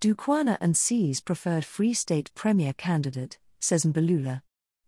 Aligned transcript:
Dukwana 0.00 0.56
ANC's 0.60 1.20
preferred 1.20 1.64
Free 1.64 1.92
State 1.92 2.30
Premier 2.36 2.72
candidate, 2.72 3.36
says 3.58 3.84
Mbalula. 3.84 4.42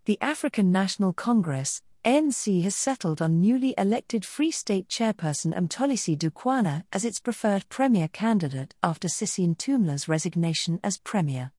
The 0.04 0.16
African 0.20 0.70
National 0.70 1.12
Congress, 1.12 1.82
ANC 2.04 2.62
has 2.62 2.76
settled 2.76 3.20
on 3.20 3.40
newly 3.40 3.74
elected 3.76 4.24
Free 4.24 4.52
State 4.52 4.86
chairperson 4.86 5.52
Mxolisi 5.52 6.16
Dukwana 6.16 6.84
as 6.92 7.04
its 7.04 7.18
preferred 7.18 7.68
premier 7.68 8.06
candidate 8.06 8.76
after 8.84 9.08
Sisi 9.08 9.52
Ntombela's 9.52 10.06
resignation 10.06 10.78
as 10.84 10.98
premier. 10.98 11.50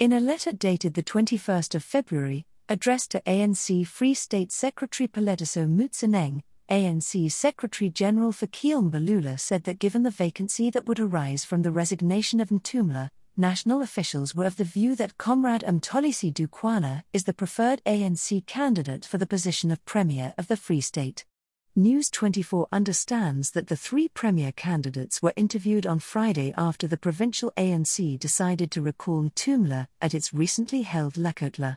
In 0.00 0.12
a 0.12 0.18
letter 0.18 0.50
dated 0.50 0.94
the 0.94 1.04
21st 1.04 1.76
of 1.76 1.84
February, 1.84 2.44
addressed 2.68 3.12
to 3.12 3.20
ANC 3.20 3.86
Free 3.86 4.14
State 4.14 4.50
Secretary 4.50 5.06
Polediso 5.06 5.68
Motsoeneng, 5.68 6.42
ANC 6.68 7.30
Secretary 7.30 7.88
General 7.88 8.32
Fikile 8.32 8.90
Mbalula 8.90 9.38
said 9.38 9.62
that 9.64 9.78
given 9.78 10.02
the 10.02 10.10
vacancy 10.10 10.68
that 10.70 10.86
would 10.86 10.98
arise 10.98 11.44
from 11.44 11.62
the 11.62 11.70
resignation 11.70 12.40
of 12.40 12.48
Ntombela, 12.48 13.08
national 13.36 13.82
officials 13.82 14.34
were 14.34 14.46
of 14.46 14.56
the 14.56 14.64
view 14.64 14.96
that 14.96 15.16
Comrade 15.16 15.62
Mxolisi 15.62 16.32
Dukwana 16.34 17.04
is 17.12 17.22
the 17.22 17.32
preferred 17.32 17.80
ANC 17.86 18.44
candidate 18.46 19.04
for 19.04 19.16
the 19.16 19.28
position 19.28 19.70
of 19.70 19.84
Premier 19.84 20.34
of 20.36 20.48
the 20.48 20.56
Free 20.56 20.80
State. 20.80 21.24
News 21.76 22.10
24 22.10 22.66
understands 22.72 23.52
that 23.52 23.68
the 23.68 23.76
three 23.76 24.08
Premier 24.08 24.50
candidates 24.50 25.22
were 25.22 25.34
interviewed 25.36 25.86
on 25.86 26.00
Friday 26.00 26.52
after 26.56 26.88
the 26.88 26.96
provincial 26.96 27.52
ANC 27.56 28.18
decided 28.18 28.72
to 28.72 28.82
recall 28.82 29.22
Ntombela 29.22 29.86
at 30.02 30.14
its 30.14 30.34
recently 30.34 30.82
held 30.82 31.14
Lekgotla. 31.14 31.76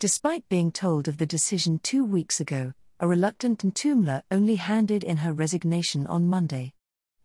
Despite 0.00 0.48
being 0.48 0.72
told 0.72 1.06
of 1.06 1.18
the 1.18 1.26
decision 1.26 1.78
two 1.78 2.04
weeks 2.04 2.40
ago, 2.40 2.72
a 3.04 3.06
reluctant 3.06 3.58
Ntombela 3.58 4.22
only 4.30 4.54
handed 4.54 5.04
in 5.04 5.18
her 5.18 5.34
resignation 5.34 6.06
on 6.06 6.26
Monday. 6.26 6.72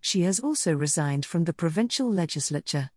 She 0.01 0.23
has 0.23 0.41
also 0.41 0.73
resigned 0.73 1.25
from 1.25 1.45
the 1.45 1.53
provincial 1.53 2.11
legislature. 2.11 2.89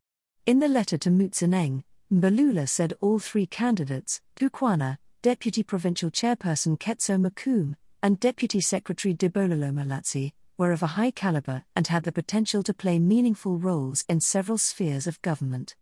In 0.46 0.59
the 0.59 0.66
letter 0.66 0.98
to 0.98 1.09
Motsoeneng, 1.09 1.84
Mbalula 2.12 2.68
said 2.68 2.95
all 3.00 3.20
three 3.20 3.46
candidates, 3.46 4.20
Dukwana, 4.34 4.98
Deputy 5.23 5.62
Provincial 5.62 6.10
Chairperson 6.10 6.76
Ketso 6.76 7.24
Makume, 7.24 7.76
and 8.02 8.18
Deputy 8.18 8.60
Secretary 8.60 9.14
Dibolelo 9.14 9.73
Mahlatsi, 9.73 10.32
were 10.59 10.73
of 10.73 10.82
a 10.82 10.98
high 10.98 11.12
caliber 11.12 11.62
and 11.76 11.87
had 11.87 12.02
the 12.02 12.10
potential 12.10 12.64
to 12.64 12.74
play 12.74 12.98
meaningful 12.98 13.59
roles 13.59 14.04
in 14.09 14.18
several 14.18 14.59
spheres 14.59 15.07
of 15.07 15.23
government. 15.23 15.76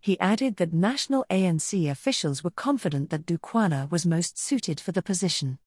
He 0.00 0.20
added 0.20 0.58
that 0.58 0.72
national 0.72 1.26
ANC 1.30 1.90
officials 1.90 2.44
were 2.44 2.50
confident 2.50 3.10
that 3.10 3.26
Dukwana 3.26 3.90
was 3.90 4.06
most 4.06 4.38
suited 4.38 4.78
for 4.78 4.92
the 4.92 5.02
position. 5.02 5.58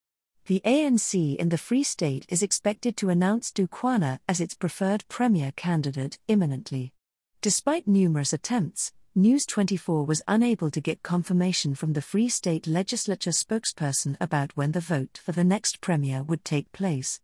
The 0.47 0.61
ANC 0.63 1.35
in 1.35 1.49
the 1.49 1.57
Free 1.57 1.83
State 1.83 2.25
is 2.29 2.41
expected 2.41 2.95
to 2.95 3.09
announce 3.09 3.51
Dukwana 3.51 4.19
as 4.29 4.39
its 4.39 4.53
preferred 4.53 5.03
premier 5.09 5.51
candidate 5.57 6.19
imminently. 6.29 6.93
Despite 7.41 7.85
numerous 7.85 8.31
attempts, 8.31 8.93
News 9.13 9.45
24 9.45 10.05
was 10.05 10.21
unable 10.25 10.71
to 10.71 10.79
get 10.79 11.03
confirmation 11.03 11.75
from 11.75 11.91
the 11.91 12.01
Free 12.01 12.29
State 12.29 12.65
Legislature 12.65 13.31
spokesperson 13.31 14.15
about 14.21 14.55
when 14.55 14.71
the 14.71 14.79
vote 14.79 15.19
for 15.21 15.33
the 15.33 15.43
next 15.43 15.81
Premier 15.81 16.23
would 16.23 16.45
take 16.45 16.71
place. 16.71 17.19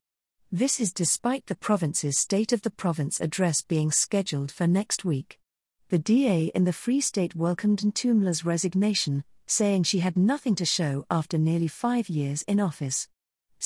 This 0.52 0.82
is 0.82 0.92
despite 0.92 1.46
the 1.46 1.56
province's 1.56 2.18
State 2.18 2.52
of 2.52 2.64
the 2.64 2.72
Province 2.72 3.22
address 3.22 3.62
being 3.62 3.90
scheduled 3.90 4.52
for 4.52 4.68
next 4.68 5.06
week. 5.06 5.40
The 5.88 5.98
DA 5.98 6.52
in 6.54 6.66
the 6.66 6.74
Free 6.74 7.00
State 7.00 7.38
welcomed 7.38 7.80
Ntombela's 7.80 8.44
resignation, 8.44 9.24
saying 9.48 9.84
she 9.84 10.00
had 10.00 10.18
nothing 10.18 10.56
to 10.56 10.66
show 10.66 11.06
after 11.10 11.38
nearly 11.38 11.70
five 11.70 12.10
years 12.10 12.42
in 12.44 12.60
office. 12.60 13.08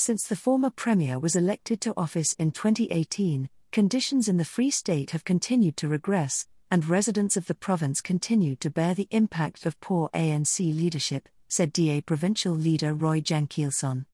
Since 0.00 0.28
the 0.28 0.36
former 0.36 0.70
Premier 0.70 1.18
was 1.18 1.34
elected 1.34 1.80
to 1.80 1.92
office 1.96 2.32
in 2.34 2.52
2018, 2.52 3.50
conditions 3.72 4.28
in 4.28 4.36
the 4.36 4.44
Free 4.44 4.70
State 4.70 5.10
have 5.10 5.24
continued 5.24 5.76
to 5.78 5.88
regress, 5.88 6.46
and 6.70 6.88
residents 6.88 7.36
of 7.36 7.46
the 7.46 7.54
province 7.56 8.00
continue 8.00 8.54
to 8.54 8.70
bear 8.70 8.94
the 8.94 9.08
impact 9.10 9.66
of 9.66 9.80
poor 9.80 10.08
ANC 10.14 10.60
leadership, 10.60 11.28
said 11.48 11.72
DA 11.72 12.00
provincial 12.00 12.54
leader 12.54 12.94
Roy 12.94 13.20
Jankielsohn. 13.20 14.06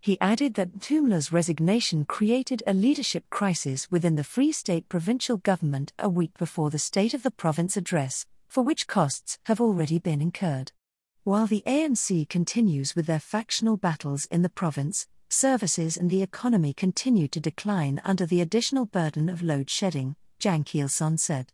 He 0.00 0.16
added 0.20 0.54
that 0.54 0.78
Ntombela's 0.78 1.32
resignation 1.32 2.04
created 2.04 2.62
a 2.64 2.72
leadership 2.72 3.28
crisis 3.28 3.90
within 3.90 4.14
the 4.14 4.22
Free 4.22 4.52
State 4.52 4.88
provincial 4.88 5.38
government 5.38 5.92
a 5.98 6.08
week 6.08 6.38
before 6.38 6.70
the 6.70 6.78
State 6.78 7.14
of 7.14 7.24
the 7.24 7.32
Province 7.32 7.76
address, 7.76 8.26
for 8.46 8.62
which 8.62 8.86
costs 8.86 9.40
have 9.46 9.60
already 9.60 9.98
been 9.98 10.22
incurred. 10.22 10.70
While 11.24 11.46
the 11.46 11.62
ANC 11.66 12.28
continues 12.28 12.96
with 12.96 13.06
their 13.06 13.20
factional 13.20 13.76
battles 13.76 14.26
in 14.26 14.42
the 14.42 14.48
province, 14.48 15.06
services 15.32 15.96
and 15.96 16.10
the 16.10 16.22
economy 16.22 16.72
continue 16.72 17.26
to 17.28 17.40
decline 17.40 18.00
under 18.04 18.26
the 18.26 18.40
additional 18.40 18.86
burden 18.86 19.28
of 19.28 19.42
load 19.42 19.70
shedding, 19.70 20.14
Jankielsohn 20.40 21.18
said. 21.18 21.52